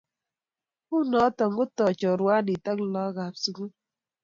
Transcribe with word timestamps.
unoto 0.99 1.43
kotoi 1.55 1.97
chorwandit 1.99 2.63
ak 2.71 2.79
laak 2.93 3.17
ab 3.25 3.35
sugul 3.43 3.69